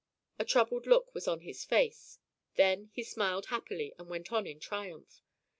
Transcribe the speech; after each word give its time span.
A 0.39 0.45
troubled 0.45 0.87
look 0.87 1.13
was 1.13 1.27
on 1.27 1.41
his 1.41 1.63
face. 1.63 2.17
Then 2.55 2.89
he 2.91 3.03
smiled 3.03 3.45
happily, 3.45 3.93
and 3.99 4.09
went 4.09 4.31
on 4.33 4.47
in 4.47 4.59
triumph. 4.59 5.21